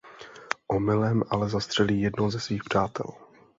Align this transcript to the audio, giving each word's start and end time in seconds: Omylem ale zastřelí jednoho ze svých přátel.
Omylem 0.67 1.23
ale 1.29 1.49
zastřelí 1.49 2.01
jednoho 2.01 2.29
ze 2.29 2.39
svých 2.39 2.63
přátel. 2.63 3.05